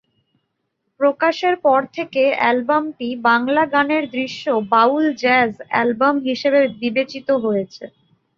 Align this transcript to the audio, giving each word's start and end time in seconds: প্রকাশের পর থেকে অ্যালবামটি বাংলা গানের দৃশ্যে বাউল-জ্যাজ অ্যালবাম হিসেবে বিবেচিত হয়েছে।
প্রকাশের 0.99 1.55
পর 1.65 1.81
থেকে 1.95 2.23
অ্যালবামটি 2.35 3.07
বাংলা 3.27 3.63
গানের 3.73 4.03
দৃশ্যে 4.13 4.51
বাউল-জ্যাজ 4.71 5.51
অ্যালবাম 5.69 6.15
হিসেবে 6.27 6.59
বিবেচিত 6.81 7.27
হয়েছে। 7.43 7.83